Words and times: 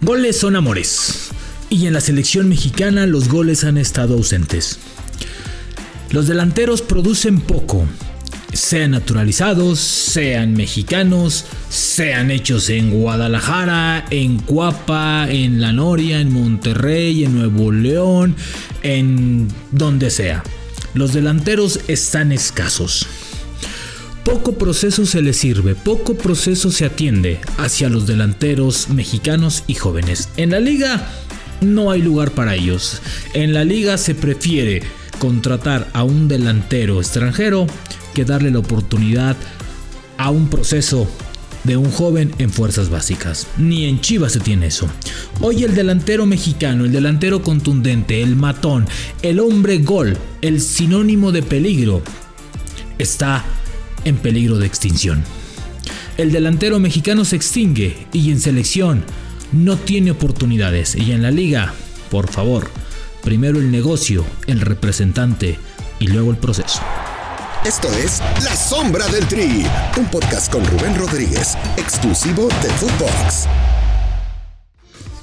Goles 0.00 0.38
son 0.38 0.56
amores. 0.56 1.30
Y 1.70 1.86
en 1.86 1.92
la 1.92 2.00
selección 2.00 2.48
mexicana 2.48 3.06
los 3.06 3.28
goles 3.28 3.64
han 3.64 3.78
estado 3.78 4.14
ausentes. 4.14 4.78
Los 6.10 6.28
delanteros 6.28 6.82
producen 6.82 7.40
poco, 7.40 7.86
sean 8.52 8.92
naturalizados, 8.92 9.80
sean 9.80 10.54
mexicanos, 10.54 11.44
sean 11.68 12.30
hechos 12.30 12.70
en 12.70 12.90
Guadalajara, 12.90 14.06
en 14.10 14.38
Cuapa, 14.38 15.26
en 15.28 15.60
La 15.60 15.72
Noria, 15.72 16.20
en 16.20 16.32
Monterrey, 16.32 17.24
en 17.24 17.36
Nuevo 17.36 17.72
León, 17.72 18.36
en 18.82 19.48
donde 19.72 20.10
sea. 20.10 20.44
Los 20.94 21.12
delanteros 21.12 21.80
están 21.88 22.32
escasos. 22.32 23.06
Poco 24.26 24.58
proceso 24.58 25.06
se 25.06 25.22
le 25.22 25.32
sirve, 25.32 25.76
poco 25.76 26.16
proceso 26.16 26.72
se 26.72 26.84
atiende 26.84 27.38
hacia 27.58 27.88
los 27.88 28.08
delanteros 28.08 28.88
mexicanos 28.88 29.62
y 29.68 29.74
jóvenes. 29.74 30.30
En 30.36 30.50
la 30.50 30.58
liga 30.58 31.08
no 31.60 31.92
hay 31.92 32.02
lugar 32.02 32.32
para 32.32 32.56
ellos. 32.56 33.00
En 33.34 33.54
la 33.54 33.62
liga 33.62 33.96
se 33.96 34.16
prefiere 34.16 34.82
contratar 35.20 35.88
a 35.92 36.02
un 36.02 36.26
delantero 36.26 36.98
extranjero 36.98 37.68
que 38.14 38.24
darle 38.24 38.50
la 38.50 38.58
oportunidad 38.58 39.36
a 40.18 40.30
un 40.30 40.48
proceso 40.50 41.06
de 41.62 41.76
un 41.76 41.92
joven 41.92 42.34
en 42.38 42.50
fuerzas 42.50 42.90
básicas. 42.90 43.46
Ni 43.58 43.84
en 43.84 44.00
Chivas 44.00 44.32
se 44.32 44.40
tiene 44.40 44.66
eso. 44.66 44.88
Hoy 45.40 45.62
el 45.62 45.76
delantero 45.76 46.26
mexicano, 46.26 46.84
el 46.84 46.90
delantero 46.90 47.42
contundente, 47.42 48.22
el 48.22 48.34
matón, 48.34 48.88
el 49.22 49.38
hombre 49.38 49.78
gol, 49.78 50.18
el 50.42 50.60
sinónimo 50.60 51.30
de 51.30 51.44
peligro, 51.44 52.02
está 52.98 53.44
en 54.06 54.16
peligro 54.16 54.56
de 54.56 54.66
extinción. 54.66 55.22
El 56.16 56.32
delantero 56.32 56.78
mexicano 56.78 57.26
se 57.26 57.36
extingue 57.36 58.06
y 58.12 58.30
en 58.30 58.40
selección 58.40 59.04
no 59.52 59.76
tiene 59.76 60.12
oportunidades. 60.12 60.94
Y 60.94 61.12
en 61.12 61.22
la 61.22 61.30
liga, 61.30 61.74
por 62.10 62.30
favor, 62.30 62.70
primero 63.22 63.58
el 63.58 63.70
negocio, 63.70 64.24
el 64.46 64.60
representante 64.62 65.58
y 65.98 66.06
luego 66.06 66.30
el 66.30 66.38
proceso. 66.38 66.80
Esto 67.64 67.88
es 67.92 68.22
La 68.44 68.54
Sombra 68.54 69.08
del 69.08 69.26
Tri, 69.26 69.66
un 69.98 70.06
podcast 70.06 70.52
con 70.52 70.64
Rubén 70.64 70.94
Rodríguez, 70.94 71.56
exclusivo 71.76 72.48
de 72.62 72.68
Footbox. 72.70 73.48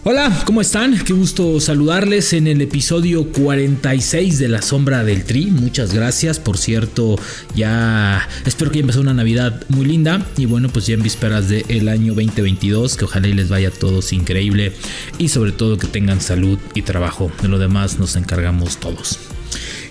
Hola, 0.05 0.43
¿cómo 0.45 0.59
están? 0.59 1.01
Qué 1.05 1.13
gusto 1.13 1.61
saludarles 1.61 2.33
en 2.33 2.47
el 2.47 2.59
episodio 2.59 3.25
46 3.31 4.37
de 4.37 4.49
La 4.49 4.61
Sombra 4.61 5.05
del 5.05 5.23
Tri. 5.23 5.45
Muchas 5.45 5.93
gracias, 5.93 6.39
por 6.39 6.57
cierto, 6.57 7.15
ya 7.55 8.27
espero 8.45 8.69
que 8.69 8.79
ya 8.79 8.81
empezó 8.81 8.99
una 8.99 9.13
Navidad 9.13 9.63
muy 9.69 9.85
linda 9.85 10.27
y 10.35 10.45
bueno, 10.45 10.67
pues 10.67 10.87
ya 10.87 10.95
en 10.95 11.03
vísperas 11.03 11.47
del 11.47 11.87
año 11.87 12.15
2022, 12.15 12.97
que 12.97 13.05
ojalá 13.05 13.29
y 13.29 13.33
les 13.33 13.47
vaya 13.47 13.69
a 13.69 13.71
todos 13.71 14.11
increíble 14.11 14.73
y 15.19 15.29
sobre 15.29 15.53
todo 15.53 15.77
que 15.77 15.87
tengan 15.87 16.19
salud 16.19 16.59
y 16.73 16.81
trabajo. 16.81 17.31
De 17.41 17.47
lo 17.47 17.57
demás 17.57 17.97
nos 17.97 18.17
encargamos 18.17 18.81
todos. 18.81 19.19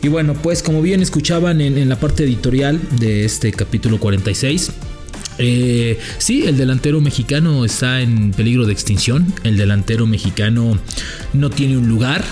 Y 0.03 0.09
bueno, 0.09 0.35
pues 0.35 0.63
como 0.63 0.83
bien 0.83 1.01
escuchaban 1.01 1.63
en 1.63 1.89
la 1.89 1.99
parte 1.99 2.25
editorial 2.25 2.79
de 2.99 3.25
este 3.25 3.51
capítulo 3.51 3.99
46, 3.99 4.73
eh, 5.39 5.99
sí, 6.19 6.45
el 6.47 6.57
delantero 6.57 7.01
mexicano 7.01 7.65
está 7.65 8.01
en 8.01 8.33
peligro 8.33 8.67
de 8.67 8.73
extinción. 8.73 9.33
El 9.45 9.57
delantero 9.57 10.07
mexicano 10.07 10.79
no 11.33 11.51
tiene 11.51 11.77
un 11.77 11.89
lugar. 11.89 12.25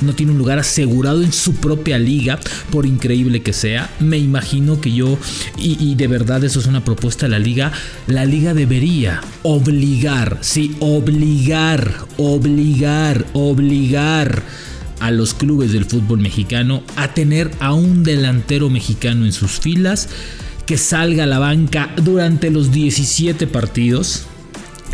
No 0.00 0.14
tiene 0.14 0.30
un 0.30 0.38
lugar 0.38 0.60
asegurado 0.60 1.24
en 1.24 1.32
su 1.32 1.56
propia 1.56 1.98
liga, 1.98 2.38
por 2.70 2.86
increíble 2.86 3.42
que 3.42 3.52
sea. 3.52 3.90
Me 3.98 4.16
imagino 4.16 4.80
que 4.80 4.92
yo, 4.92 5.18
y, 5.58 5.76
y 5.80 5.96
de 5.96 6.06
verdad 6.06 6.44
eso 6.44 6.60
es 6.60 6.66
una 6.66 6.84
propuesta 6.84 7.26
de 7.26 7.30
la 7.30 7.40
liga, 7.40 7.72
la 8.06 8.24
liga 8.24 8.54
debería 8.54 9.20
obligar, 9.42 10.38
sí, 10.40 10.76
obligar, 10.78 11.92
obligar, 12.16 13.26
obligar 13.32 14.44
a 15.00 15.10
los 15.10 15.34
clubes 15.34 15.72
del 15.72 15.84
fútbol 15.84 16.20
mexicano 16.20 16.82
a 16.94 17.14
tener 17.14 17.50
a 17.60 17.72
un 17.72 18.04
delantero 18.04 18.70
mexicano 18.70 19.26
en 19.26 19.32
sus 19.32 19.58
filas 19.58 20.08
que 20.68 20.76
salga 20.76 21.24
a 21.24 21.26
la 21.26 21.38
banca 21.38 21.94
durante 21.96 22.50
los 22.50 22.70
17 22.70 23.46
partidos 23.46 24.24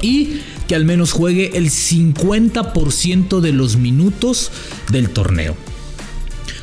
y 0.01 0.39
que 0.69 0.77
al 0.77 0.85
menos 0.85 1.11
juegue 1.11 1.59
el 1.59 1.69
50% 1.69 3.41
de 3.41 3.53
los 3.53 3.77
minutos 3.77 4.53
del 4.93 5.11
torneo. 5.11 5.57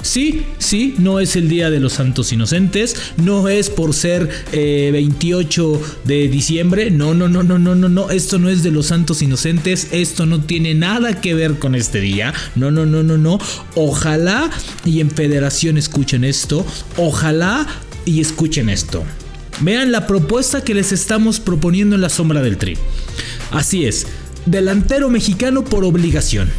Sí, 0.02 0.44
sí, 0.60 0.96
no 0.98 1.20
es 1.20 1.36
el 1.36 1.50
Día 1.50 1.70
de 1.70 1.82
los 1.82 1.94
Santos 1.94 2.32
Inocentes, 2.32 2.96
no 3.18 3.50
es 3.50 3.70
por 3.70 3.94
ser 3.94 4.30
28 4.54 5.82
de 6.06 6.30
diciembre, 6.30 6.90
no, 6.90 7.14
no, 7.14 7.28
no, 7.28 7.44
no, 7.44 7.60
no, 7.60 7.76
no, 7.76 7.90
no, 7.90 8.12
esto 8.12 8.40
no 8.40 8.48
es 8.48 8.64
de 8.64 8.72
los 8.72 8.86
Santos 8.86 9.22
Inocentes, 9.22 9.90
esto 9.92 10.26
no 10.26 10.40
tiene 10.40 10.74
nada 10.74 11.20
que 11.20 11.36
ver 11.36 11.60
con 11.60 11.76
este 11.76 12.00
día, 12.00 12.34
no, 12.56 12.72
no, 12.72 12.86
no, 12.86 13.04
no, 13.04 13.18
no, 13.18 13.40
ojalá 13.76 14.50
y 14.86 15.02
en 15.02 15.12
federación 15.12 15.78
escuchen 15.78 16.24
esto, 16.24 16.66
ojalá 16.96 17.68
y 18.06 18.22
escuchen 18.22 18.70
esto. 18.70 19.04
Vean 19.60 19.92
la 19.92 20.08
propuesta 20.08 20.64
que 20.64 20.74
les 20.74 20.92
estamos 20.92 21.40
proponiendo 21.40 21.96
en 21.96 22.02
la 22.02 22.10
sombra 22.10 22.42
del 22.42 22.58
tri. 22.58 22.78
Así 23.52 23.86
es, 23.86 24.08
delantero 24.46 25.10
mexicano 25.10 25.64
por 25.64 25.84
obligación. 25.84 26.50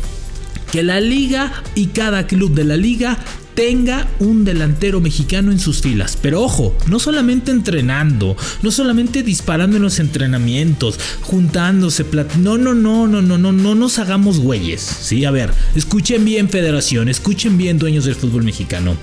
Que 0.71 0.83
la 0.83 1.01
liga 1.01 1.53
y 1.75 1.87
cada 1.89 2.27
club 2.27 2.55
de 2.55 2.65
la 2.65 2.77
liga 2.77 3.19
tenga 3.55 4.09
un 4.19 4.45
delantero 4.45 5.01
mexicano 5.01 5.53
en 5.53 5.59
sus 5.59 5.81
filas. 5.81 6.19
Pero 6.21 6.43
ojo, 6.43 6.77
no 6.89 6.99
solamente 6.99 7.51
entrenando, 7.51 8.37
no 8.63 8.71
solamente 8.71 9.23
disparando 9.23 9.77
en 9.77 9.83
los 9.83 9.99
entrenamientos, 9.99 10.99
juntándose, 11.23 12.07
no, 12.39 12.59
no, 12.59 12.75
no, 12.75 13.07
no, 13.07 13.23
no, 13.23 13.39
no, 13.39 13.53
no 13.53 13.75
nos 13.75 13.99
hagamos 13.99 14.39
güeyes. 14.39 14.81
Sí, 14.81 15.25
a 15.25 15.31
ver, 15.31 15.51
escuchen 15.75 16.25
bien 16.25 16.49
Federación, 16.49 17.09
escuchen 17.09 17.59
bien 17.59 17.79
dueños 17.79 18.05
del 18.05 18.15
fútbol 18.15 18.45
mexicano. 18.45 18.97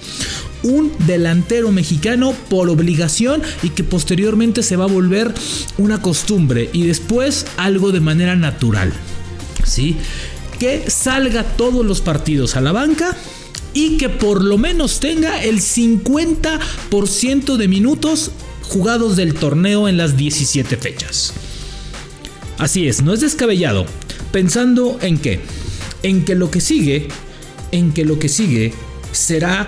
Un 0.64 0.92
delantero 1.08 1.72
mexicano 1.72 2.34
por 2.50 2.70
obligación 2.70 3.42
y 3.64 3.70
que 3.70 3.84
posteriormente 3.84 4.64
se 4.64 4.76
va 4.76 4.86
a 4.86 4.88
volver 4.88 5.34
una 5.78 6.02
costumbre 6.02 6.70
y 6.74 6.86
después 6.86 7.46
algo 7.58 7.92
de 7.92 8.02
manera 8.02 8.36
natural. 8.36 8.92
¿Sí? 9.66 9.96
Que 10.60 10.90
salga 10.90 11.44
todos 11.44 11.86
los 11.86 12.02
partidos 12.02 12.56
a 12.56 12.62
la 12.62 12.72
banca 12.72 13.16
y 13.74 13.98
que 13.98 14.10
por 14.10 14.44
lo 14.44 14.58
menos 14.58 15.00
tenga 15.00 15.42
el 15.44 15.62
50% 15.62 17.56
de 17.56 17.68
minutos 17.68 18.32
jugados 18.64 19.16
del 19.16 19.34
torneo 19.34 19.88
en 19.88 19.98
las 19.98 20.18
17 20.18 20.78
fechas. 20.78 21.34
Así 22.58 22.88
es, 22.88 23.02
no 23.02 23.14
es 23.14 23.22
descabellado. 23.22 23.86
Pensando 24.32 25.00
en 25.02 25.18
qué? 25.18 25.40
En 26.04 26.26
que 26.26 26.36
lo 26.36 26.52
que 26.52 26.62
sigue, 26.62 27.08
en 27.72 27.94
que 27.94 28.06
lo 28.06 28.20
que 28.20 28.30
sigue 28.30 28.74
será 29.12 29.66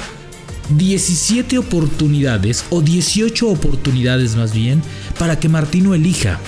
17 0.77 1.57
oportunidades 1.57 2.65
o 2.69 2.81
18 2.81 3.47
oportunidades 3.47 4.35
más 4.35 4.53
bien 4.53 4.81
para 5.17 5.39
que 5.39 5.49
Martino 5.49 5.93
elija 5.93 6.39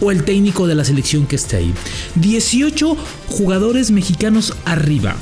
o 0.00 0.10
el 0.10 0.24
técnico 0.24 0.66
de 0.66 0.74
la 0.74 0.84
selección 0.84 1.26
que 1.26 1.36
esté 1.36 1.56
ahí. 1.56 1.74
18 2.16 2.96
jugadores 3.28 3.90
mexicanos 3.90 4.54
arriba. 4.64 5.16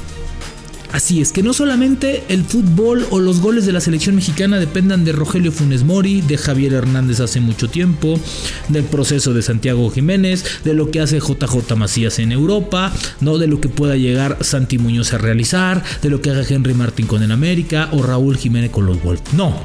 Así 0.93 1.23
es 1.23 1.33
que 1.33 1.43
no 1.43 1.55
solamente 1.55 2.23
el 2.29 2.45
fútbol 2.45 3.07
o 3.11 3.19
los 3.19 3.41
goles 3.41 3.65
de 3.65 3.73
la 3.73 3.81
selección 3.81 4.15
mexicana 4.15 4.59
dependan 4.59 5.05
de 5.05 5.13
Rogelio 5.13 5.51
Funes 5.51 5.85
Mori, 5.85 6.21
de 6.21 6.37
Javier 6.37 6.75
Hernández 6.75 7.21
hace 7.21 7.41
mucho 7.41 7.71
tiempo, 7.71 8.21
del 8.69 8.85
proceso 8.85 9.33
de 9.33 9.41
Santiago 9.41 9.91
Jiménez, 9.91 10.45
de 10.65 10.75
lo 10.75 10.91
que 10.91 11.01
hace 11.01 11.19
JJ 11.19 11.77
Macías 11.77 12.19
en 12.19 12.31
Europa, 12.31 12.93
no 13.21 13.39
de 13.39 13.47
lo 13.47 13.59
que 13.61 13.71
pueda 13.71 13.97
llegar 13.97 14.37
Santi 14.43 14.77
Muñoz 14.77 15.15
a 15.15 15.19
realizar, 15.19 15.83
de 16.03 16.11
lo 16.11 16.21
que 16.21 16.31
haga 16.31 16.45
Henry 16.47 16.75
Martín 16.75 17.07
con 17.07 17.23
el 17.23 17.33
América 17.33 17.89
o 17.93 18.03
Raúl 18.03 18.37
Jiménez 18.37 18.71
con 18.71 18.85
los 18.85 19.03
Wolves. 19.03 19.33
No, 19.33 19.63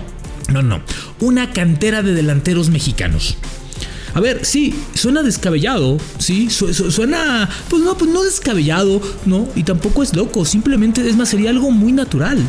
no, 0.51 0.61
no. 0.61 0.81
Una 1.19 1.51
cantera 1.51 2.03
de 2.03 2.13
delanteros 2.13 2.69
mexicanos. 2.69 3.37
A 4.13 4.19
ver, 4.19 4.45
sí, 4.45 4.73
suena 4.93 5.23
descabellado, 5.23 5.97
sí, 6.17 6.49
suena, 6.49 7.49
pues 7.69 7.83
no, 7.83 7.97
pues 7.97 8.09
no 8.11 8.23
descabellado, 8.23 9.01
no, 9.25 9.47
y 9.55 9.63
tampoco 9.63 10.03
es 10.03 10.15
loco, 10.15 10.45
simplemente 10.45 11.07
es 11.07 11.15
más, 11.15 11.29
sería 11.29 11.49
algo 11.49 11.71
muy 11.71 11.91
natural, 11.91 12.39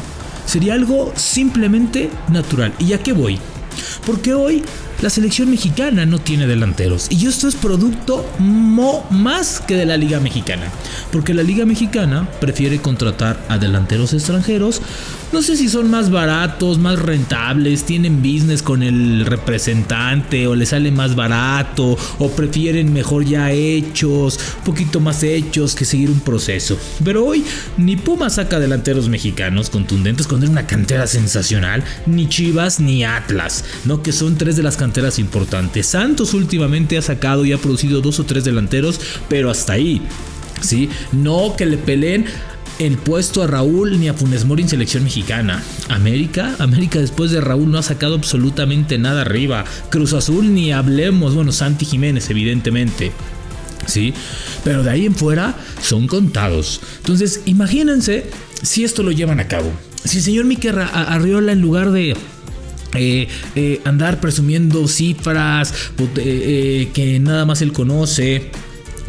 sería 0.46 0.74
algo 0.74 1.12
simplemente 1.16 2.10
natural. 2.28 2.72
¿Y 2.78 2.92
a 2.92 3.02
qué 3.02 3.12
voy? 3.12 3.38
Porque 4.06 4.34
hoy 4.34 4.62
la 5.00 5.10
selección 5.10 5.50
mexicana 5.50 6.06
no 6.06 6.18
tiene 6.18 6.46
delanteros. 6.46 7.06
Y 7.10 7.26
esto 7.26 7.46
es 7.46 7.54
producto 7.54 8.26
más 8.38 9.60
que 9.60 9.76
de 9.76 9.86
la 9.86 9.96
Liga 9.96 10.18
Mexicana. 10.18 10.72
Porque 11.12 11.34
la 11.34 11.42
Liga 11.42 11.64
Mexicana 11.64 12.28
prefiere 12.40 12.80
contratar 12.80 13.38
a 13.48 13.58
delanteros 13.58 14.12
extranjeros. 14.12 14.82
No 15.30 15.42
sé 15.42 15.56
si 15.56 15.68
son 15.68 15.90
más 15.90 16.10
baratos, 16.10 16.78
más 16.78 16.98
rentables, 16.98 17.84
tienen 17.84 18.22
business 18.22 18.62
con 18.62 18.82
el 18.82 19.26
representante 19.26 20.46
o 20.46 20.54
les 20.54 20.70
sale 20.70 20.90
más 20.90 21.14
barato 21.14 21.98
o 22.18 22.30
prefieren 22.30 22.94
mejor 22.94 23.26
ya 23.26 23.52
hechos, 23.52 24.40
un 24.58 24.64
poquito 24.64 25.00
más 25.00 25.22
hechos 25.22 25.74
que 25.74 25.84
seguir 25.84 26.10
un 26.10 26.20
proceso. 26.20 26.78
Pero 27.04 27.26
hoy 27.26 27.44
ni 27.76 27.96
Puma 27.96 28.30
saca 28.30 28.58
delanteros 28.58 29.10
mexicanos 29.10 29.68
contundentes 29.68 30.26
con 30.26 30.42
una 30.48 30.66
cantera 30.66 31.06
sensacional, 31.06 31.84
ni 32.06 32.26
Chivas 32.26 32.80
ni 32.80 33.04
Atlas, 33.04 33.66
¿no? 33.84 34.02
Que 34.02 34.12
son 34.12 34.38
tres 34.38 34.56
de 34.56 34.62
las 34.62 34.78
canteras 34.78 35.18
importantes. 35.18 35.88
Santos 35.88 36.32
últimamente 36.32 36.96
ha 36.96 37.02
sacado 37.02 37.44
y 37.44 37.52
ha 37.52 37.58
producido 37.58 38.00
dos 38.00 38.18
o 38.18 38.24
tres 38.24 38.44
delanteros, 38.44 38.98
pero 39.28 39.50
hasta 39.50 39.74
ahí. 39.74 40.00
¿sí? 40.60 40.88
No 41.12 41.54
que 41.56 41.66
le 41.66 41.76
peleen 41.76 42.26
el 42.78 42.96
puesto 42.96 43.42
a 43.42 43.46
Raúl 43.46 43.98
ni 43.98 44.08
a 44.08 44.14
Funes 44.14 44.44
Mori 44.44 44.62
en 44.62 44.68
selección 44.68 45.04
mexicana. 45.04 45.62
América, 45.88 46.54
América 46.58 46.98
después 46.98 47.30
de 47.30 47.40
Raúl 47.40 47.70
no 47.70 47.78
ha 47.78 47.82
sacado 47.82 48.14
absolutamente 48.14 48.98
nada 48.98 49.22
arriba. 49.22 49.64
Cruz 49.90 50.12
Azul 50.12 50.54
ni 50.54 50.72
hablemos, 50.72 51.34
bueno, 51.34 51.52
Santi 51.52 51.84
Jiménez 51.84 52.30
evidentemente. 52.30 53.12
¿Sí? 53.86 54.12
Pero 54.64 54.82
de 54.82 54.90
ahí 54.90 55.06
en 55.06 55.14
fuera 55.14 55.56
son 55.82 56.06
contados. 56.06 56.80
Entonces, 56.98 57.40
imagínense 57.46 58.30
si 58.62 58.84
esto 58.84 59.02
lo 59.02 59.12
llevan 59.12 59.40
a 59.40 59.48
cabo. 59.48 59.72
Si 60.04 60.18
el 60.18 60.22
señor 60.22 60.44
Miquel 60.44 60.78
Arriola 60.78 61.52
en 61.52 61.60
lugar 61.60 61.90
de 61.90 62.14
eh, 62.94 63.28
eh, 63.54 63.80
andar 63.84 64.20
presumiendo 64.20 64.88
cifras 64.88 65.72
eh, 66.16 66.90
que 66.92 67.18
nada 67.18 67.44
más 67.44 67.62
él 67.62 67.72
conoce, 67.72 68.50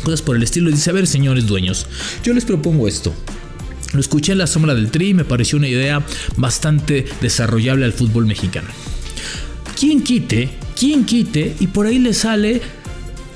cosas 0.04 0.22
por 0.22 0.36
el 0.36 0.44
estilo, 0.44 0.72
dice, 0.72 0.90
a 0.90 0.94
ver 0.94 1.08
señores 1.08 1.46
dueños, 1.46 1.86
yo 2.24 2.34
les 2.34 2.46
propongo 2.46 2.88
esto. 2.88 3.14
Lo 3.94 4.00
escuché 4.00 4.34
en 4.34 4.38
la 4.38 4.48
sombra 4.48 4.76
del 4.76 4.92
tri 4.92 5.10
y 5.10 5.14
me 5.14 5.26
pareció 5.26 5.58
una 5.58 5.68
idea 5.68 6.06
bastante 6.38 7.06
desarrollable 7.22 7.86
al 7.86 7.94
fútbol 7.94 8.26
mexicano. 8.26 8.68
¿Quién 9.80 10.04
quite? 10.04 10.50
¿Quién 10.78 11.06
quite? 11.06 11.56
Y 11.60 11.68
por 11.68 11.88
ahí 11.88 12.00
le 12.00 12.14
sale 12.14 12.62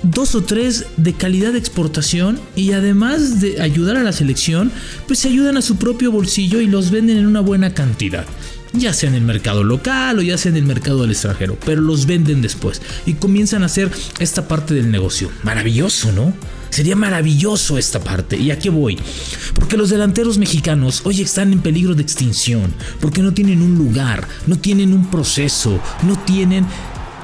dos 0.03 0.35
o 0.35 0.44
tres 0.44 0.85
de 0.97 1.13
calidad 1.13 1.53
de 1.53 1.59
exportación 1.59 2.39
y 2.55 2.73
además 2.73 3.39
de 3.39 3.61
ayudar 3.61 3.97
a 3.97 4.03
la 4.03 4.11
selección, 4.11 4.71
pues 5.07 5.19
se 5.19 5.29
ayudan 5.29 5.57
a 5.57 5.61
su 5.61 5.77
propio 5.77 6.11
bolsillo 6.11 6.59
y 6.59 6.67
los 6.67 6.91
venden 6.91 7.17
en 7.17 7.25
una 7.25 7.39
buena 7.39 7.73
cantidad. 7.73 8.25
Ya 8.73 8.91
sea 8.94 9.09
en 9.09 9.15
el 9.15 9.21
mercado 9.21 9.63
local 9.63 10.19
o 10.19 10.21
ya 10.21 10.38
sea 10.38 10.51
en 10.51 10.57
el 10.57 10.65
mercado 10.65 11.01
del 11.01 11.11
extranjero, 11.11 11.57
pero 11.65 11.81
los 11.81 12.06
venden 12.06 12.41
después 12.41 12.81
y 13.06 13.13
comienzan 13.13 13.63
a 13.63 13.67
hacer 13.67 13.89
esta 14.19 14.47
parte 14.47 14.73
del 14.73 14.91
negocio. 14.91 15.31
Maravilloso, 15.44 16.11
¿no? 16.11 16.33
Sería 16.73 16.95
maravilloso 16.95 17.77
esta 17.77 17.99
parte. 17.99 18.35
¿Y 18.35 18.49
a 18.49 18.57
qué 18.57 18.71
voy? 18.71 18.97
Porque 19.53 19.77
los 19.77 19.91
delanteros 19.91 20.39
mexicanos 20.39 21.01
hoy 21.03 21.21
están 21.21 21.53
en 21.53 21.59
peligro 21.59 21.93
de 21.93 22.01
extinción, 22.01 22.73
porque 22.99 23.21
no 23.21 23.31
tienen 23.31 23.61
un 23.61 23.77
lugar, 23.77 24.27
no 24.47 24.57
tienen 24.57 24.91
un 24.91 25.11
proceso, 25.11 25.79
no 26.01 26.17
tienen 26.17 26.65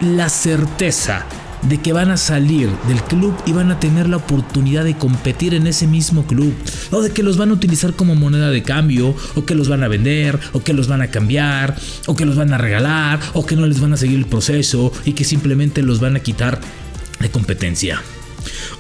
la 0.02 0.30
certeza 0.30 1.26
de 1.64 1.82
que 1.82 1.94
van 1.94 2.12
a 2.12 2.18
salir 2.18 2.70
del 2.88 3.02
club 3.02 3.36
y 3.48 3.52
van 3.52 3.72
a 3.72 3.80
tener 3.80 4.08
la 4.08 4.18
oportunidad 4.18 4.84
de 4.84 4.96
competir 4.96 5.56
en 5.56 5.66
ese 5.66 5.88
mismo 5.88 6.28
club. 6.28 6.54
O 6.92 7.02
de 7.02 7.10
que 7.10 7.24
los 7.24 7.38
van 7.38 7.50
a 7.50 7.54
utilizar 7.54 7.96
como 7.96 8.14
moneda 8.14 8.52
de 8.52 8.62
cambio, 8.62 9.16
o 9.34 9.46
que 9.46 9.56
los 9.56 9.68
van 9.68 9.82
a 9.82 9.88
vender, 9.88 10.40
o 10.54 10.62
que 10.62 10.74
los 10.74 10.88
van 10.88 11.02
a 11.02 11.10
cambiar, 11.10 11.76
o 12.06 12.16
que 12.16 12.28
los 12.28 12.36
van 12.36 12.54
a 12.54 12.60
regalar, 12.60 13.20
o 13.34 13.48
que 13.48 13.56
no 13.56 13.66
les 13.66 13.80
van 13.80 13.94
a 13.94 13.98
seguir 13.98 14.20
el 14.20 14.28
proceso 14.28 14.94
y 15.06 15.14
que 15.14 15.24
simplemente 15.24 15.82
los 15.82 16.00
van 16.00 16.18
a 16.18 16.20
quitar 16.20 16.62
de 17.20 17.32
competencia. 17.32 18.00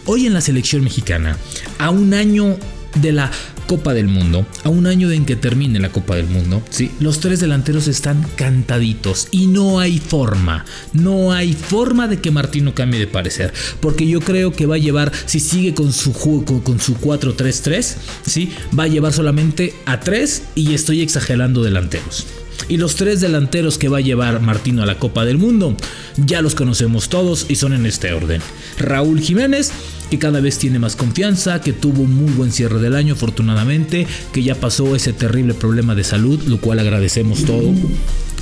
Hoy 0.05 0.25
en 0.25 0.33
la 0.33 0.41
selección 0.41 0.83
mexicana, 0.83 1.37
a 1.77 1.89
un 1.89 2.13
año 2.13 2.57
de 2.95 3.11
la 3.11 3.31
Copa 3.67 3.93
del 3.93 4.07
Mundo, 4.07 4.47
a 4.63 4.69
un 4.69 4.87
año 4.87 5.09
de 5.09 5.15
en 5.15 5.25
que 5.25 5.35
termine 5.35 5.79
la 5.79 5.91
Copa 5.91 6.15
del 6.15 6.27
Mundo, 6.27 6.63
¿sí? 6.71 6.89
los 6.99 7.19
tres 7.19 7.39
delanteros 7.39 7.87
están 7.87 8.25
cantaditos 8.35 9.27
y 9.29 9.45
no 9.45 9.79
hay 9.79 9.99
forma, 9.99 10.65
no 10.93 11.31
hay 11.31 11.53
forma 11.53 12.07
de 12.07 12.17
que 12.17 12.31
Martino 12.31 12.73
cambie 12.73 12.99
de 12.99 13.05
parecer, 13.05 13.53
porque 13.79 14.07
yo 14.07 14.21
creo 14.21 14.51
que 14.51 14.65
va 14.65 14.75
a 14.75 14.79
llevar, 14.79 15.11
si 15.27 15.39
sigue 15.39 15.75
con 15.75 15.93
su 15.93 16.13
juego, 16.13 16.63
con 16.63 16.79
su 16.79 16.95
4-3-3, 16.97 17.95
¿sí? 18.25 18.51
va 18.77 18.85
a 18.85 18.87
llevar 18.87 19.13
solamente 19.13 19.75
a 19.85 19.99
tres 19.99 20.43
y 20.55 20.73
estoy 20.73 21.01
exagerando 21.01 21.61
delanteros. 21.61 22.25
Y 22.67 22.77
los 22.77 22.95
tres 22.95 23.21
delanteros 23.21 23.77
que 23.77 23.87
va 23.87 23.99
a 23.99 24.01
llevar 24.01 24.41
Martino 24.41 24.83
a 24.83 24.85
la 24.85 24.97
Copa 24.97 25.25
del 25.25 25.37
Mundo, 25.37 25.77
ya 26.17 26.41
los 26.41 26.55
conocemos 26.55 27.09
todos 27.09 27.45
y 27.49 27.55
son 27.55 27.73
en 27.73 27.85
este 27.85 28.13
orden. 28.13 28.41
Raúl 28.79 29.21
Jiménez, 29.21 29.71
que 30.09 30.17
cada 30.17 30.39
vez 30.39 30.57
tiene 30.57 30.79
más 30.79 30.95
confianza, 30.95 31.61
que 31.61 31.73
tuvo 31.73 32.03
un 32.03 32.15
muy 32.15 32.31
buen 32.33 32.51
cierre 32.51 32.79
del 32.79 32.95
año 32.95 33.13
afortunadamente, 33.13 34.07
que 34.33 34.41
ya 34.41 34.55
pasó 34.55 34.95
ese 34.95 35.13
terrible 35.13 35.53
problema 35.53 35.93
de 35.93 36.03
salud, 36.03 36.41
lo 36.47 36.59
cual 36.59 36.79
agradecemos 36.79 37.43
todo 37.45 37.71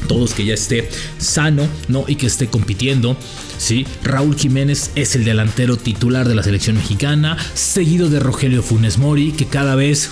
todos 0.07 0.34
que 0.34 0.45
ya 0.45 0.54
esté 0.54 0.89
sano, 1.18 1.68
¿no? 1.88 2.06
Y 2.07 2.16
que 2.16 2.28
esté 2.28 2.48
compitiendo, 2.48 3.18
¿sí? 3.57 3.86
Raúl 4.04 4.36
Jiménez 4.36 4.92
es 4.95 5.16
el 5.16 5.25
delantero 5.25 5.78
titular 5.78 6.28
de 6.28 6.36
la 6.36 6.44
selección 6.44 6.78
mexicana, 6.78 7.38
seguido 7.54 8.10
de 8.10 8.19
Rogelio 8.19 8.62
Funes 8.62 8.98
Mori, 8.98 9.31
que 9.31 9.45
cada 9.45 9.75
vez 9.75 10.10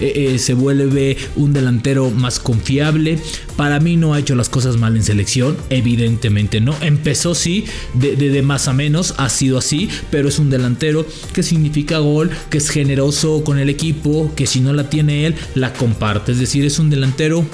eh, 0.00 0.32
eh, 0.34 0.38
se 0.38 0.54
vuelve 0.54 1.16
un 1.36 1.52
delantero 1.52 2.10
más 2.10 2.38
confiable. 2.38 3.18
Para 3.56 3.80
mí 3.80 3.96
no 3.96 4.14
ha 4.14 4.18
hecho 4.18 4.34
las 4.34 4.48
cosas 4.48 4.76
mal 4.76 4.96
en 4.96 5.02
selección, 5.02 5.56
evidentemente 5.70 6.60
no. 6.60 6.74
Empezó 6.80 7.34
sí, 7.34 7.64
de, 7.94 8.16
de, 8.16 8.42
más 8.42 8.68
a 8.68 8.72
menos, 8.72 9.14
ha 9.18 9.28
sido 9.28 9.58
así, 9.58 9.88
pero 10.10 10.28
es 10.28 10.38
un 10.38 10.50
delantero 10.50 11.06
que 11.32 11.42
significa 11.42 11.98
gol, 11.98 12.30
que 12.50 12.58
es 12.58 12.70
generoso 12.70 13.44
con 13.44 13.58
el 13.58 13.68
equipo, 13.68 14.32
que 14.34 14.46
si 14.46 14.60
no 14.60 14.72
la 14.72 14.88
tiene 14.90 15.26
él, 15.26 15.34
la 15.54 15.72
comparte. 15.72 16.32
Es 16.32 16.38
decir, 16.38 16.64
es 16.64 16.78
un 16.78 16.90
delantero 16.90 17.46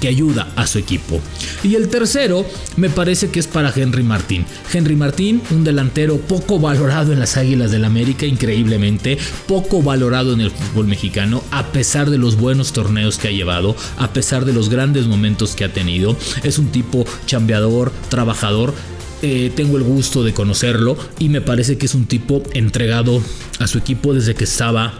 que 0.00 0.08
ayuda 0.08 0.52
a 0.56 0.66
su 0.66 0.78
equipo. 0.78 1.20
Y 1.62 1.74
el 1.74 1.88
tercero 1.88 2.46
me 2.76 2.90
parece 2.90 3.30
que 3.30 3.40
es 3.40 3.46
para 3.46 3.72
Henry 3.74 4.02
Martín. 4.02 4.44
Henry 4.72 4.96
Martín, 4.96 5.42
un 5.50 5.64
delantero 5.64 6.18
poco 6.18 6.58
valorado 6.58 7.12
en 7.12 7.20
las 7.20 7.36
Águilas 7.36 7.70
del 7.70 7.84
América, 7.84 8.26
increíblemente, 8.26 9.18
poco 9.46 9.82
valorado 9.82 10.32
en 10.32 10.40
el 10.40 10.50
fútbol 10.50 10.86
mexicano, 10.86 11.42
a 11.50 11.66
pesar 11.72 12.10
de 12.10 12.18
los 12.18 12.36
buenos 12.36 12.72
torneos 12.72 13.18
que 13.18 13.28
ha 13.28 13.32
llevado, 13.32 13.76
a 13.96 14.12
pesar 14.12 14.44
de 14.44 14.52
los 14.52 14.68
grandes 14.68 15.06
momentos 15.06 15.54
que 15.54 15.64
ha 15.64 15.72
tenido. 15.72 16.16
Es 16.42 16.58
un 16.58 16.68
tipo 16.68 17.04
chambeador, 17.26 17.92
trabajador, 18.08 18.74
eh, 19.20 19.50
tengo 19.54 19.76
el 19.78 19.82
gusto 19.82 20.22
de 20.22 20.32
conocerlo 20.32 20.96
y 21.18 21.28
me 21.28 21.40
parece 21.40 21.76
que 21.76 21.86
es 21.86 21.94
un 21.96 22.06
tipo 22.06 22.40
entregado 22.52 23.20
a 23.58 23.66
su 23.66 23.78
equipo 23.78 24.14
desde 24.14 24.36
que 24.36 24.44
estaba 24.44 24.94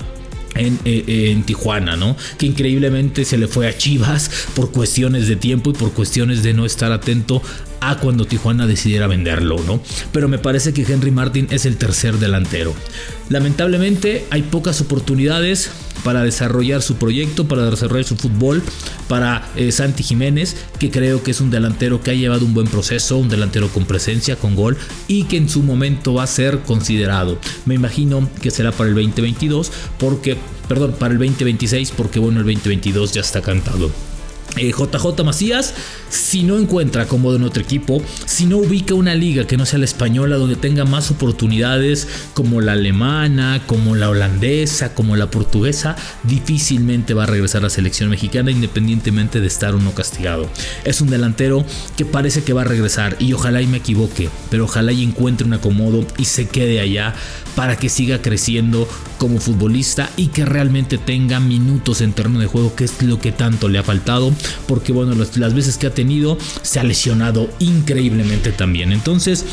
eh, 0.55 1.31
en, 1.31 1.43
Tijuana, 1.45 1.97
¿no? 1.97 2.17
Que 2.37 2.47
increíblemente 2.47 3.25
se 3.25 3.39
le 3.39 3.49
fue 3.49 3.69
a 3.69 3.77
Chivas 3.77 4.31
por 4.55 4.73
cuestiones 4.73 5.29
de 5.29 5.37
tiempo 5.37 5.71
y 5.71 5.73
por 5.75 5.93
cuestiones 5.93 6.43
de 6.43 6.55
no 6.55 6.67
estar 6.67 6.93
atento 6.93 7.43
a 7.81 7.99
cuando 7.99 8.25
Tijuana 8.25 8.67
decidiera 8.67 9.07
venderlo, 9.07 9.57
¿no? 9.67 9.81
Pero 10.13 10.29
me 10.29 10.39
parece 10.39 10.73
que 10.73 10.83
Henry 10.83 11.11
Martin 11.11 11.47
es 11.51 11.65
el 11.65 11.77
tercer 11.77 12.19
delantero. 12.19 12.75
Lamentablemente 13.29 14.25
hay 14.31 14.43
pocas 14.43 14.81
oportunidades 14.81 15.71
para 16.05 16.23
desarrollar 16.23 16.83
su 16.83 16.97
proyecto, 16.97 17.47
para 17.49 17.71
desarrollar 17.71 18.05
su 18.05 18.17
fútbol, 18.17 18.63
para 19.09 19.49
eh, 19.57 19.73
Santi 19.73 20.03
Jiménez, 20.03 20.57
que 20.79 20.91
creo 20.91 21.23
que 21.23 21.31
es 21.31 21.41
un 21.41 21.51
delantero 21.51 22.03
que 22.03 22.11
ha 22.11 22.15
llevado 22.15 22.45
un 22.45 22.55
buen 22.55 22.67
proceso, 22.67 23.19
un 23.19 23.29
delantero 23.29 23.69
con 23.69 23.85
presencia, 23.85 24.37
con 24.37 24.55
gol 24.55 24.77
y 25.07 25.25
que 25.25 25.37
en 25.37 25.49
su 25.49 25.63
momento 25.63 26.15
va 26.15 26.25
a 26.25 26.27
ser 26.27 26.61
considerado. 26.61 27.39
Me 27.67 27.75
imagino 27.75 28.29
que 28.41 28.51
será 28.51 28.73
para 28.73 28.89
el 28.91 28.95
2022 28.95 29.71
porque, 29.99 30.37
perdón, 30.69 30.95
para 30.99 31.13
el 31.13 31.19
2026 31.19 31.93
porque 31.97 32.19
bueno, 32.19 32.41
el 32.41 32.47
2022 32.47 33.13
ya 33.13 33.21
está 33.21 33.43
cantado. 33.43 33.91
JJ 34.57 35.21
eh, 35.21 35.25
Macías, 35.25 35.75
si 36.09 36.43
no 36.43 36.59
encuentra 36.59 37.07
cómodo 37.07 37.37
en 37.37 37.45
otro 37.45 37.63
equipo, 37.63 38.03
si 38.25 38.47
no 38.47 38.59
ubica 38.59 38.95
una 38.95 39.15
liga 39.15 39.47
que 39.47 39.57
no 39.57 39.67
sea 39.67 39.79
la 39.79 39.85
española, 39.85 40.37
donde 40.37 40.57
tenga 40.57 40.85
más 40.85 41.11
oportunidades 41.11 42.09
como 42.35 42.61
la 42.61 42.73
alemana, 42.73 43.63
como 43.67 43.95
la 43.95 44.09
holandesa, 44.09 44.95
como 44.95 45.17
la 45.17 45.31
portuguesa, 45.31 45.97
difícilmente 46.25 47.15
va 47.15 47.25
a 47.25 47.27
regresar 47.27 47.61
a 47.61 47.65
la 47.65 47.71
selección 47.71 48.11
mexicana 48.11 48.51
independientemente 48.51 49.41
de 49.41 49.47
estar 49.47 49.75
o 49.75 49.81
no 49.81 49.93
castigado. 49.93 50.49
Es 50.85 51.01
un 51.01 51.11
delantero 51.11 51.65
que 51.97 52.05
parece 52.05 52.43
que 52.43 52.53
va 52.53 52.63
a 52.63 52.65
regresar 52.65 53.17
y 53.19 53.33
ojalá 53.33 53.63
y 53.63 53.67
me 53.67 53.79
equivoque, 53.79 54.29
pero 54.51 54.65
ojalá 54.65 54.93
y 54.93 55.03
encuentre 55.03 55.47
un 55.47 55.55
acomodo 55.55 56.07
y 56.17 56.25
se 56.25 56.49
quede 56.49 56.81
allá 56.81 57.15
para 57.55 57.77
que 57.77 57.89
siga 57.89 58.23
creciendo 58.23 58.89
como 59.19 59.41
futbolista 59.41 60.11
y 60.17 60.29
que 60.29 60.45
realmente 60.45 60.97
tenga 60.97 61.41
minutos 61.41 62.01
en 62.01 62.13
terreno 62.13 62.39
de 62.39 62.47
juego, 62.47 62.75
que 62.77 62.85
es 62.85 63.03
lo 63.03 63.21
que 63.21 63.33
tanto 63.33 63.69
le 63.69 63.79
ha 63.79 63.83
faltado 63.83 64.33
porque 64.67 64.93
bueno, 64.93 65.15
las 65.15 65.55
veces 65.55 65.77
que 65.77 65.87
ha 65.87 65.95
tenido 65.95 66.39
se 66.63 66.81
ha 66.81 66.85
lesionado 66.85 67.49
increíblemente 67.59 68.53
también. 68.53 68.93
Entonces, 68.93 69.45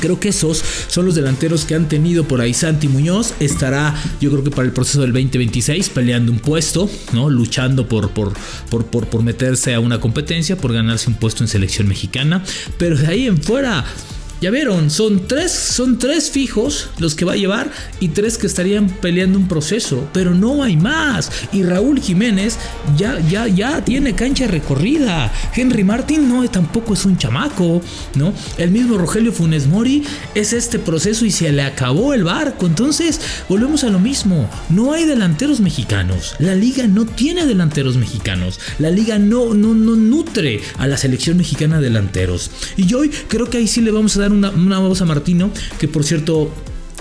Creo 0.00 0.20
que 0.20 0.28
esos 0.30 0.62
son 0.88 1.06
los 1.06 1.14
delanteros 1.14 1.64
que 1.64 1.74
han 1.74 1.88
tenido 1.88 2.24
por 2.24 2.40
ahí. 2.40 2.52
Santi 2.52 2.88
Muñoz 2.88 3.34
estará, 3.40 3.94
yo 4.20 4.30
creo 4.30 4.44
que 4.44 4.50
para 4.50 4.66
el 4.66 4.72
proceso 4.72 5.00
del 5.00 5.12
2026, 5.12 5.88
peleando 5.90 6.32
un 6.32 6.40
puesto, 6.40 6.90
¿no? 7.12 7.30
Luchando 7.30 7.88
por, 7.88 8.10
por, 8.10 8.32
por, 8.70 8.86
por, 8.86 9.06
por 9.06 9.22
meterse 9.22 9.74
a 9.74 9.80
una 9.80 10.00
competencia, 10.00 10.56
por 10.56 10.72
ganarse 10.72 11.08
un 11.08 11.16
puesto 11.16 11.44
en 11.44 11.48
selección 11.48 11.88
mexicana. 11.88 12.42
Pero 12.78 12.96
ahí 13.08 13.26
en 13.26 13.40
fuera, 13.40 13.84
ya 14.40 14.50
vieron, 14.50 14.90
son 14.90 15.26
tres, 15.26 15.52
son 15.52 15.98
tres 15.98 16.30
fijos 16.30 16.90
los 16.98 17.14
que 17.14 17.24
va 17.24 17.32
a 17.32 17.36
llevar 17.36 17.70
y 18.00 18.08
tres 18.08 18.36
que 18.36 18.46
estarían 18.46 18.88
peleando 18.88 19.38
un 19.38 19.48
proceso, 19.48 20.08
pero 20.12 20.34
no 20.34 20.62
hay 20.62 20.76
más. 20.76 21.30
Y 21.52 21.62
Raúl 21.62 22.00
Jiménez 22.00 22.58
ya, 22.96 23.18
ya, 23.20 23.46
ya 23.48 23.84
tiene 23.84 24.14
cancha 24.14 24.46
recorrida. 24.46 25.32
Henry 25.54 25.84
Martin 25.84 26.28
no 26.28 26.48
tampoco 26.50 26.94
es 26.94 27.04
un 27.04 27.16
chamaco, 27.16 27.80
¿no? 28.16 28.34
El 28.58 28.70
mismo 28.70 28.98
Rogelio 28.98 29.32
Funes 29.32 29.66
Mori 29.66 30.02
es 30.34 30.52
este 30.52 30.78
proceso 30.78 31.24
y 31.24 31.30
se 31.30 31.50
le 31.52 31.62
acabó 31.62 32.12
el 32.12 32.24
barco. 32.24 32.66
Entonces, 32.66 33.20
volvemos 33.48 33.84
a 33.84 33.90
lo 33.90 33.98
mismo. 33.98 34.50
No 34.68 34.92
hay 34.92 35.04
delanteros 35.04 35.60
mexicanos. 35.60 36.34
La 36.38 36.54
liga 36.54 36.86
no 36.86 37.06
tiene 37.06 37.46
delanteros 37.46 37.96
mexicanos. 37.96 38.60
La 38.78 38.90
liga 38.90 39.18
no, 39.18 39.54
no, 39.54 39.74
no 39.74 39.96
nutre 39.96 40.60
a 40.78 40.86
la 40.86 40.96
selección 40.96 41.36
mexicana 41.36 41.78
de 41.78 41.84
delanteros. 41.84 42.50
Y 42.76 42.92
hoy 42.94 43.10
creo 43.28 43.48
que 43.48 43.58
ahí 43.58 43.68
sí 43.68 43.80
le 43.80 43.90
vamos 43.90 44.16
a 44.16 44.20
dar 44.20 44.23
una, 44.32 44.78
voz 44.78 45.00
a 45.00 45.04
Martino, 45.04 45.50
que 45.78 45.88
por 45.88 46.04
cierto 46.04 46.52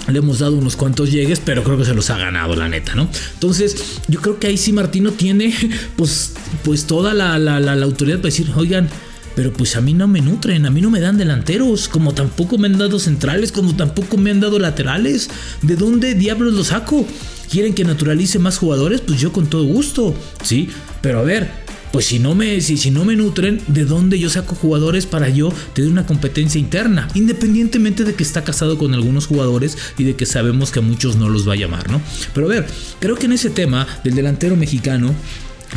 le 0.08 0.20
hemos 0.20 0.40
dado 0.40 0.58
unos 0.58 0.76
cuantos 0.76 1.12
llegues, 1.12 1.40
pero 1.40 1.64
creo 1.64 1.78
que 1.78 1.86
se 1.86 1.94
los 1.94 2.10
ha 2.10 2.18
ganado, 2.18 2.56
la 2.56 2.68
neta, 2.68 2.96
¿no? 2.96 3.08
Entonces, 3.36 4.00
yo 4.08 4.20
creo 4.22 4.40
que 4.40 4.48
ahí 4.48 4.58
sí 4.58 4.74
Martino 4.74 5.12
tiene, 5.12 5.54
pues, 5.96 6.34
pues 6.64 6.86
toda 6.86 7.14
la, 7.14 7.40
la, 7.40 7.60
la, 7.60 7.76
la 7.76 7.86
autoridad 7.86 8.18
para 8.18 8.28
decir, 8.28 8.52
oigan, 8.56 8.90
pero 9.36 9.52
pues 9.52 9.76
a 9.76 9.82
mí 9.82 9.94
no 9.94 10.08
me 10.08 10.22
nutren, 10.22 10.66
a 10.66 10.70
mí 10.70 10.82
no 10.82 10.92
me 10.92 11.00
dan 11.00 11.18
delanteros, 11.18 11.88
como 11.88 12.14
tampoco 12.14 12.58
me 12.58 12.68
han 12.68 12.78
dado 12.78 13.00
centrales, 13.00 13.52
como 13.52 13.76
tampoco 13.76 14.18
me 14.18 14.32
han 14.32 14.40
dado 14.40 14.60
laterales. 14.60 15.30
¿De 15.62 15.76
dónde 15.76 16.14
diablos 16.14 16.54
los 16.54 16.68
saco? 16.68 17.06
¿Quieren 17.50 17.74
que 17.74 17.84
naturalice 17.84 18.40
más 18.40 18.58
jugadores? 18.58 19.02
Pues 19.02 19.20
yo 19.20 19.32
con 19.32 19.48
todo 19.48 19.64
gusto, 19.64 20.14
¿sí? 20.44 20.70
Pero 21.02 21.20
a 21.20 21.24
ver, 21.24 21.63
pues 21.94 22.08
si 22.08 22.18
no 22.18 22.34
me, 22.34 22.60
si, 22.60 22.76
si 22.76 22.90
no 22.90 23.06
me 23.06 23.16
nutren, 23.16 23.62
¿de 23.68 23.86
dónde 23.86 24.18
yo 24.18 24.28
saco 24.28 24.56
jugadores 24.56 25.06
para 25.06 25.30
yo 25.30 25.54
tener 25.74 25.92
una 25.92 26.08
competencia 26.08 26.60
interna? 26.60 27.08
Independientemente 27.14 28.04
de 28.04 28.16
que 28.16 28.24
está 28.24 28.44
casado 28.44 28.80
con 28.80 28.96
algunos 28.96 29.28
jugadores 29.28 29.78
y 30.00 30.04
de 30.04 30.16
que 30.16 30.26
sabemos 30.26 30.72
que 30.72 30.80
a 30.80 30.82
muchos 30.82 31.18
no 31.18 31.30
los 31.30 31.48
va 31.48 31.54
a 31.54 31.58
llamar, 31.58 31.92
¿no? 31.92 32.02
Pero 32.34 32.48
a 32.48 32.50
ver, 32.50 32.68
creo 33.00 33.16
que 33.16 33.28
en 33.28 33.34
ese 33.34 33.52
tema 33.52 33.88
del 34.04 34.16
delantero 34.16 34.56
mexicano, 34.56 35.14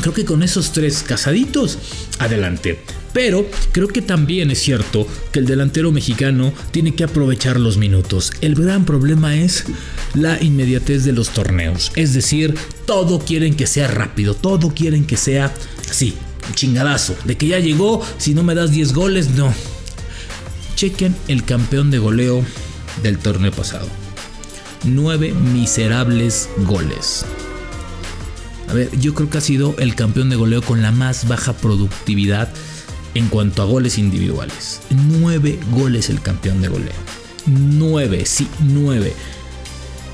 creo 0.01 0.15
que 0.15 0.25
con 0.25 0.43
esos 0.43 0.73
tres 0.73 1.05
casaditos, 1.07 1.79
adelante. 2.19 2.81
Pero 3.13 3.47
creo 3.73 3.89
que 3.89 4.01
también 4.01 4.51
es 4.51 4.59
cierto 4.59 5.07
que 5.33 5.39
el 5.39 5.47
delantero 5.47 5.93
mexicano 5.93 6.53
tiene 6.71 6.95
que 6.95 7.05
aprovechar 7.05 7.61
los 7.61 7.77
minutos. 7.77 8.33
El 8.41 8.55
gran 8.55 8.87
problema 8.87 9.37
es 9.37 9.65
la 10.15 10.43
inmediatez 10.43 11.05
de 11.05 11.13
los 11.13 11.31
torneos. 11.31 11.93
Es 11.95 12.15
decir, 12.15 12.55
todo 12.87 13.19
quieren 13.19 13.55
que 13.55 13.67
sea 13.67 13.89
rápido, 13.89 14.35
todo 14.35 14.75
quieren 14.75 15.07
que 15.07 15.17
sea 15.17 15.53
así, 15.91 16.15
chingadazo. 16.55 17.17
De 17.25 17.37
que 17.37 17.49
ya 17.49 17.59
llegó, 17.59 18.05
si 18.19 18.35
no 18.35 18.43
me 18.43 18.55
das 18.55 18.71
10 18.71 18.93
goles, 18.93 19.31
no. 19.31 19.53
Chequen 20.75 21.17
el 21.29 21.45
campeón 21.45 21.91
de 21.91 21.99
goleo 21.99 22.45
del 23.03 23.19
torneo 23.19 23.53
pasado. 23.53 23.89
9 24.85 25.33
miserables 25.33 26.49
goles. 26.59 27.25
A 28.69 28.75
ver, 28.75 28.91
yo 28.99 29.15
creo 29.15 29.31
que 29.31 29.39
ha 29.39 29.43
sido 29.43 29.77
el 29.79 29.95
campeón 29.95 30.29
de 30.29 30.37
goleo 30.37 30.63
con 30.63 30.83
la 30.83 30.91
más 30.91 31.29
baja 31.29 31.53
productividad 31.53 32.49
en 33.15 33.29
cuanto 33.29 33.63
a 33.63 33.65
goles 33.65 33.97
individuales. 33.99 34.81
9 34.91 35.59
goles 35.73 36.11
el 36.11 36.21
campeón 36.21 36.61
de 36.61 36.69
goleo. 36.69 36.93
9, 37.47 38.27
sí, 38.27 38.49
9. 38.61 39.15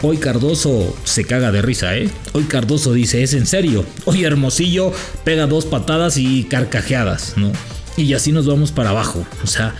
Hoy 0.05 0.17
Cardoso 0.17 0.97
se 1.05 1.25
caga 1.25 1.53
de 1.53 1.63
risa, 1.63 1.97
¿eh? 1.97 2.11
Hoy 2.33 2.43
Cardoso 2.45 2.93
dice, 2.93 3.23
es 3.23 3.35
en 3.35 3.47
serio. 3.47 3.85
Hoy 4.05 4.25
Hermosillo 4.25 4.93
pega 5.25 5.47
dos 5.47 5.65
patadas 5.65 6.17
y 6.17 6.43
carcajeadas, 6.43 7.35
¿no? 7.37 7.53
Y 7.97 8.13
así 8.15 8.33
nos 8.33 8.47
vamos 8.47 8.73
para 8.73 8.91
abajo. 8.91 9.25
O 9.45 9.47
sea, 9.47 9.77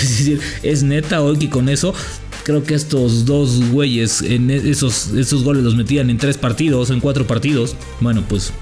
es 0.62 0.82
neta 0.82 1.22
hoy 1.22 1.38
que 1.38 1.48
con 1.48 1.70
eso 1.70 1.94
creo 2.44 2.62
que 2.62 2.74
estos 2.74 3.24
dos 3.24 3.70
güeyes 3.70 4.20
en 4.20 4.50
esos, 4.50 5.14
esos 5.14 5.42
goles 5.44 5.64
los 5.64 5.76
metían 5.76 6.10
en 6.10 6.18
tres 6.18 6.36
partidos, 6.36 6.90
en 6.90 7.00
cuatro 7.00 7.26
partidos. 7.26 7.74
Bueno, 8.00 8.22
pues 8.28 8.52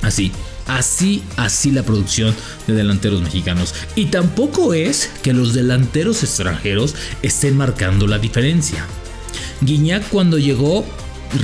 así. 0.00 0.32
Así, 0.66 1.22
así 1.36 1.70
la 1.70 1.82
producción 1.82 2.34
de 2.66 2.72
delanteros 2.72 3.20
mexicanos. 3.20 3.74
Y 3.94 4.06
tampoco 4.06 4.72
es 4.72 5.10
que 5.22 5.34
los 5.34 5.52
delanteros 5.52 6.24
extranjeros 6.24 6.94
estén 7.22 7.56
marcando 7.58 8.06
la 8.06 8.18
diferencia. 8.18 8.86
Guiñac 9.60 10.08
cuando 10.08 10.38
llegó, 10.38 10.84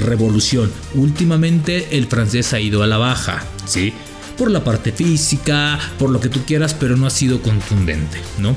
revolución. 0.05 0.71
Últimamente 0.95 1.97
el 1.97 2.07
francés 2.07 2.53
ha 2.53 2.61
ido 2.61 2.83
a 2.83 2.87
la 2.87 2.99
baja, 2.99 3.45
¿sí? 3.67 3.93
Por 4.37 4.51
la 4.51 4.65
parte 4.65 4.93
física, 4.93 5.79
por 5.99 6.11
lo 6.11 6.21
que 6.21 6.29
tú 6.29 6.41
quieras, 6.47 6.75
pero 6.75 6.97
no 6.97 7.07
ha 7.07 7.11
sido 7.11 7.43
contundente, 7.43 8.19
¿no? 8.39 8.57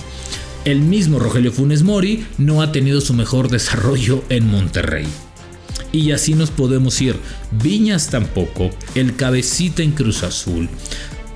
El 0.66 0.82
mismo 0.82 1.20
Rogelio 1.20 1.52
Funes 1.52 1.84
Mori 1.84 2.26
no 2.38 2.62
ha 2.62 2.72
tenido 2.72 3.02
su 3.02 3.14
mejor 3.14 3.50
desarrollo 3.52 4.24
en 4.30 4.50
Monterrey. 4.50 5.06
Y 5.92 6.12
así 6.12 6.34
nos 6.34 6.52
podemos 6.52 7.00
ir. 7.02 7.16
Viñas 7.52 8.10
tampoco. 8.10 8.70
El 8.96 9.16
cabecita 9.16 9.82
en 9.82 9.92
Cruz 9.92 10.24
Azul. 10.24 10.68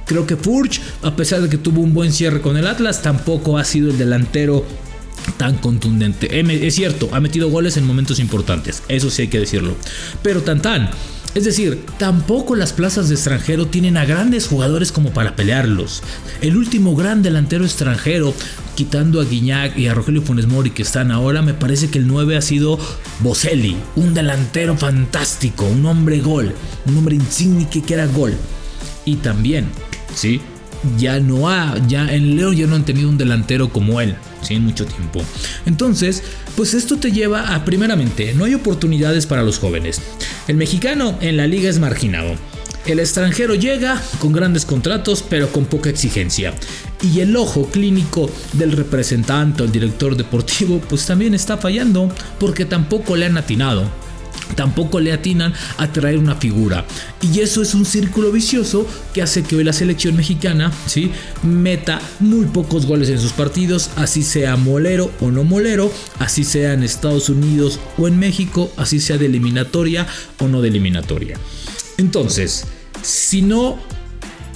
Creo 0.06 0.26
que 0.26 0.36
Furch, 0.36 0.82
a 1.04 1.16
pesar 1.16 1.42
de 1.42 1.50
que 1.50 1.58
tuvo 1.58 1.82
un 1.82 1.94
buen 1.94 2.12
cierre 2.12 2.42
con 2.42 2.58
el 2.58 2.68
Atlas, 2.68 3.02
tampoco 3.02 3.58
ha 3.58 3.64
sido 3.64 3.92
el 3.92 3.98
delantero 3.98 4.66
tan 5.40 5.58
contundente. 5.58 6.28
Es 6.68 6.76
cierto, 6.76 7.10
ha 7.14 7.22
metido 7.22 7.50
goles 7.50 7.78
en 7.78 7.86
momentos 7.86 8.20
importantes, 8.20 8.84
eso 8.90 9.10
sí 9.10 9.24
hay 9.24 9.28
que 9.30 9.40
decirlo. 9.40 9.74
Pero 10.22 10.42
tan 10.42 10.62
tan, 10.62 10.92
es 11.34 11.46
decir, 11.46 11.86
tampoco 11.98 12.58
las 12.58 12.74
plazas 12.74 13.08
de 13.08 13.16
extranjero 13.16 13.68
tienen 13.68 13.96
a 13.96 14.04
grandes 14.04 14.48
jugadores 14.48 14.92
como 14.92 15.12
para 15.12 15.38
pelearlos. 15.38 16.04
El 16.42 16.58
último 16.58 16.94
gran 16.94 17.24
delantero 17.24 17.64
extranjero, 17.64 18.34
quitando 18.76 19.22
a 19.22 19.24
Guiñac 19.24 19.78
y 19.78 19.88
a 19.88 19.94
Rogelio 19.94 20.22
Funes 20.22 20.48
Mori 20.48 20.72
que 20.72 20.82
están 20.82 21.10
ahora, 21.10 21.42
me 21.42 21.54
parece 21.54 21.90
que 21.90 22.00
el 22.00 22.08
9 22.08 22.36
ha 22.36 22.42
sido 22.42 22.78
Boselli, 23.22 23.78
un 23.96 24.14
delantero 24.14 24.76
fantástico, 24.76 25.66
un 25.66 25.86
hombre 25.86 26.20
gol, 26.20 26.54
un 26.86 26.98
hombre 26.98 27.16
insignia 27.16 27.70
que 27.70 27.94
era 27.94 28.08
gol. 28.08 28.34
Y 29.06 29.16
también, 29.16 29.70
¿sí? 30.14 30.42
Ya 30.98 31.20
no 31.20 31.50
ha, 31.50 31.76
ya 31.88 32.14
en 32.14 32.36
León 32.36 32.56
ya 32.56 32.68
no 32.68 32.76
han 32.76 32.86
tenido 32.86 33.10
un 33.10 33.18
delantero 33.18 33.70
como 33.70 34.00
él, 34.02 34.16
¿sí? 34.42 34.56
En 34.56 34.64
mucho 34.64 34.86
tiempo. 34.86 35.22
Entonces, 35.66 36.24
pues 36.56 36.74
esto 36.74 36.98
te 36.98 37.12
lleva 37.12 37.54
a, 37.54 37.66
primeramente, 37.66 38.34
no 38.34 38.46
hay 38.46 38.54
oportunidades 38.54 39.26
para 39.26 39.44
los 39.44 39.60
jóvenes. 39.60 40.02
El 40.48 40.58
mexicano 40.58 41.18
en 41.22 41.38
la 41.38 41.48
liga 41.48 41.70
es 41.70 41.80
marginado. 41.80 42.36
El 42.86 43.00
extranjero 43.00 43.56
llega 43.56 44.02
con 44.20 44.32
grandes 44.32 44.66
contratos 44.66 45.24
pero 45.30 45.52
con 45.52 45.66
poca 45.66 45.90
exigencia. 45.90 46.54
Y 47.02 47.20
el 47.20 47.36
ojo 47.36 47.66
clínico 47.70 48.32
del 48.54 48.72
representante 48.72 49.62
o 49.62 49.66
el 49.66 49.72
director 49.72 50.16
deportivo 50.16 50.80
pues 50.90 51.06
también 51.06 51.34
está 51.34 51.58
fallando 51.58 52.10
porque 52.40 52.66
tampoco 52.66 53.16
le 53.16 53.26
han 53.26 53.38
atinado 53.38 53.90
tampoco 54.56 55.00
le 55.00 55.14
atinan 55.14 55.54
a 55.78 55.92
traer 55.92 56.18
una 56.18 56.36
figura. 56.36 56.86
Y 57.22 57.40
eso 57.40 57.62
es 57.62 57.74
un 57.74 57.86
círculo 57.86 58.32
vicioso 58.32 58.86
que 59.14 59.22
hace 59.22 59.44
que 59.44 59.56
hoy 59.56 59.64
la 59.64 59.74
selección 59.74 60.16
mexicana 60.16 60.72
¿sí? 60.86 61.12
meta 61.44 62.02
muy 62.20 62.46
pocos 62.46 62.86
goles 62.86 63.10
en 63.10 63.20
sus 63.20 63.34
partidos, 63.34 63.92
así 63.96 64.24
sea 64.24 64.56
molero 64.56 65.12
o 65.20 65.32
no 65.32 65.44
molero, 65.44 65.92
así 66.20 66.44
sea 66.44 66.74
en 66.74 66.84
Estados 66.84 67.30
Unidos 67.30 67.80
o 67.98 68.08
en 68.08 68.20
México, 68.20 68.72
así 68.78 69.00
sea 69.00 69.18
de 69.18 69.28
eliminatoria 69.28 70.08
o 70.40 70.48
no 70.48 70.62
de 70.62 70.70
eliminatoria. 70.70 71.38
Entonces, 71.98 72.66
si 73.02 73.42
no 73.42 73.80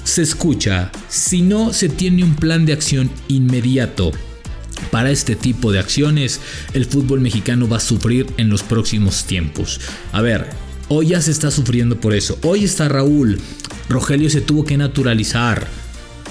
se 0.03 0.21
escucha, 0.21 0.91
si 1.07 1.41
no 1.41 1.73
se 1.73 1.89
tiene 1.89 2.23
un 2.23 2.35
plan 2.35 2.65
de 2.65 2.73
acción 2.73 3.09
inmediato, 3.27 4.11
para 4.91 5.11
este 5.11 5.35
tipo 5.35 5.71
de 5.71 5.79
acciones, 5.79 6.39
el 6.73 6.85
fútbol 6.85 7.21
mexicano 7.21 7.67
va 7.67 7.77
a 7.77 7.81
sufrir 7.81 8.27
en 8.37 8.49
los 8.49 8.63
próximos 8.63 9.25
tiempos. 9.25 9.79
A 10.11 10.21
ver, 10.21 10.49
hoy 10.87 11.07
ya 11.07 11.21
se 11.21 11.31
está 11.31 11.51
sufriendo 11.51 11.99
por 11.99 12.13
eso. 12.13 12.37
Hoy 12.43 12.63
está 12.63 12.89
Raúl. 12.89 13.39
Rogelio 13.89 14.29
se 14.29 14.41
tuvo 14.41 14.65
que 14.65 14.77
naturalizar. 14.77 15.67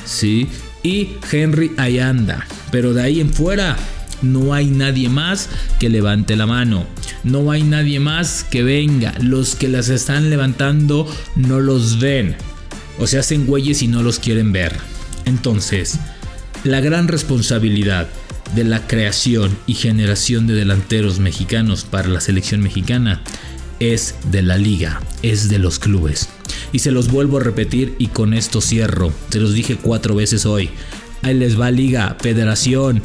¿Sí? 0.04 0.48
Y 0.82 1.10
Henry 1.30 1.72
ahí 1.76 1.98
anda. 1.98 2.46
Pero 2.70 2.92
de 2.94 3.02
ahí 3.02 3.20
en 3.20 3.32
fuera 3.32 3.76
no 4.22 4.54
hay 4.54 4.66
nadie 4.66 5.08
más 5.08 5.48
que 5.78 5.88
levante 5.88 6.36
la 6.36 6.46
mano. 6.46 6.86
No 7.24 7.50
hay 7.50 7.62
nadie 7.62 8.00
más 8.00 8.44
que 8.44 8.62
venga. 8.62 9.14
Los 9.20 9.54
que 9.54 9.68
las 9.68 9.88
están 9.88 10.30
levantando 10.30 11.06
no 11.36 11.60
los 11.60 12.00
ven. 12.00 12.36
O 12.98 13.06
se 13.06 13.18
hacen 13.18 13.46
güeyes 13.46 13.82
y 13.82 13.88
no 13.88 14.02
los 14.02 14.18
quieren 14.18 14.52
ver. 14.52 14.76
Entonces, 15.24 15.98
la 16.64 16.80
gran 16.80 17.08
responsabilidad 17.08 18.08
de 18.54 18.64
la 18.64 18.86
creación 18.86 19.56
y 19.66 19.74
generación 19.74 20.46
de 20.46 20.54
delanteros 20.54 21.18
mexicanos 21.18 21.84
para 21.84 22.08
la 22.08 22.20
selección 22.20 22.60
mexicana 22.60 23.22
es 23.80 24.14
de 24.30 24.42
la 24.42 24.58
liga, 24.58 25.00
es 25.22 25.48
de 25.48 25.58
los 25.58 25.78
clubes. 25.78 26.28
Y 26.72 26.80
se 26.80 26.90
los 26.90 27.10
vuelvo 27.10 27.38
a 27.38 27.42
repetir 27.42 27.94
y 27.98 28.08
con 28.08 28.34
esto 28.34 28.60
cierro. 28.60 29.12
Se 29.30 29.40
los 29.40 29.54
dije 29.54 29.76
cuatro 29.76 30.14
veces 30.14 30.46
hoy. 30.46 30.70
Ahí 31.22 31.34
les 31.34 31.58
va 31.60 31.70
liga, 31.70 32.16
federación, 32.20 33.02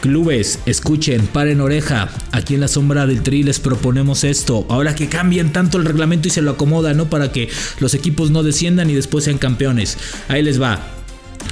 clubes, 0.00 0.60
escuchen, 0.66 1.26
paren 1.26 1.60
oreja. 1.60 2.08
Aquí 2.32 2.54
en 2.54 2.60
la 2.60 2.68
sombra 2.68 3.06
del 3.06 3.22
tri 3.22 3.42
les 3.42 3.60
proponemos 3.60 4.24
esto. 4.24 4.66
Ahora 4.68 4.94
que 4.94 5.08
cambien 5.08 5.52
tanto 5.52 5.78
el 5.78 5.84
reglamento 5.84 6.28
y 6.28 6.30
se 6.30 6.42
lo 6.42 6.52
acomoda, 6.52 6.94
¿no? 6.94 7.10
Para 7.10 7.32
que 7.32 7.48
los 7.80 7.94
equipos 7.94 8.30
no 8.30 8.42
desciendan 8.42 8.90
y 8.90 8.94
después 8.94 9.24
sean 9.24 9.38
campeones. 9.38 9.98
Ahí 10.28 10.42
les 10.42 10.60
va. 10.60 10.95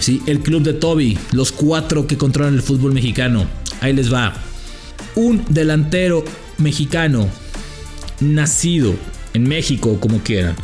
¿Sí? 0.01 0.23
El 0.27 0.41
club 0.41 0.63
de 0.63 0.75
Toby, 0.75 1.19
los 1.33 1.53
cuatro 1.53 2.07
que 2.07 2.17
controlan 2.17 2.55
el 2.55 2.63
fútbol 2.63 2.93
mexicano. 2.93 3.47
Ahí 3.81 3.93
les 3.93 4.13
va. 4.13 4.35
Un 5.15 5.45
delantero 5.49 6.25
mexicano 6.59 7.29
nacido 8.21 8.95
en 9.35 9.49
México, 9.49 9.99
como 10.01 10.19
quieran. 10.19 10.57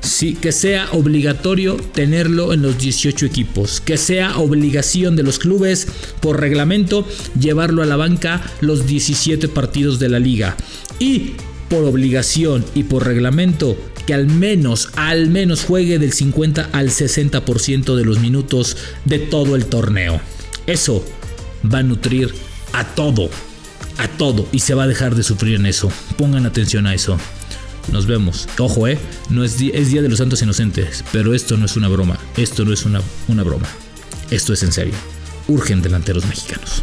Sí, 0.00 0.34
que 0.34 0.50
sea 0.50 0.88
obligatorio 0.92 1.76
tenerlo 1.76 2.54
en 2.54 2.62
los 2.62 2.78
18 2.78 3.26
equipos, 3.26 3.80
que 3.80 3.98
sea 3.98 4.38
obligación 4.38 5.14
de 5.14 5.22
los 5.22 5.38
clubes 5.38 5.86
por 6.20 6.40
reglamento 6.40 7.06
llevarlo 7.38 7.82
a 7.82 7.86
la 7.86 7.96
banca 7.96 8.42
los 8.60 8.86
17 8.86 9.48
partidos 9.48 9.98
de 9.98 10.08
la 10.08 10.18
liga 10.18 10.56
y 10.98 11.32
por 11.68 11.84
obligación 11.84 12.64
y 12.74 12.84
por 12.84 13.04
reglamento 13.04 13.76
que 14.06 14.14
al 14.14 14.26
menos, 14.26 14.90
al 14.96 15.28
menos 15.28 15.64
juegue 15.64 15.98
del 15.98 16.12
50 16.12 16.70
al 16.72 16.88
60% 16.90 17.94
de 17.96 18.04
los 18.04 18.18
minutos 18.18 18.76
de 19.04 19.18
todo 19.18 19.56
el 19.56 19.66
torneo. 19.66 20.20
Eso 20.66 21.04
va 21.72 21.78
a 21.78 21.82
nutrir 21.82 22.32
a 22.72 22.84
todo, 22.94 23.30
a 23.98 24.08
todo 24.08 24.46
y 24.52 24.60
se 24.60 24.74
va 24.74 24.84
a 24.84 24.88
dejar 24.88 25.14
de 25.14 25.22
sufrir 25.22 25.56
en 25.56 25.66
eso. 25.66 25.90
Pongan 26.16 26.46
atención 26.46 26.86
a 26.86 26.94
eso. 26.94 27.18
Nos 27.92 28.06
vemos. 28.06 28.48
Ojo, 28.58 28.86
eh. 28.86 28.98
No 29.30 29.42
es, 29.42 29.58
día, 29.58 29.72
es 29.74 29.90
Día 29.90 30.02
de 30.02 30.08
los 30.08 30.18
Santos 30.18 30.42
Inocentes. 30.42 31.04
Pero 31.12 31.34
esto 31.34 31.56
no 31.56 31.66
es 31.66 31.76
una 31.76 31.88
broma. 31.88 32.18
Esto 32.36 32.64
no 32.64 32.72
es 32.72 32.84
una, 32.84 33.00
una 33.28 33.42
broma. 33.42 33.66
Esto 34.30 34.52
es 34.52 34.62
en 34.62 34.72
serio. 34.72 34.94
Urgen 35.48 35.82
delanteros 35.82 36.26
mexicanos. 36.26 36.82